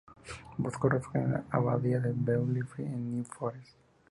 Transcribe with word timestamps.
Buscó 0.57 0.89
refugio 0.89 1.21
en 1.21 1.33
la 1.33 1.43
abadía 1.51 1.99
de 1.99 2.11
Beaulieu 2.15 2.65
en 2.79 3.17
New 3.17 3.23
Forest. 3.25 3.75